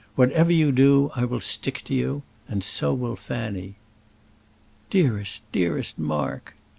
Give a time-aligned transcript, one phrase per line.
[0.15, 3.75] Whatever you do I will stick to you; and so will Fanny."
[4.89, 6.55] "Dearest, dearest Mark!"